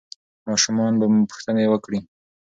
[0.47, 1.99] ماشومان به پوښتنې وکړي.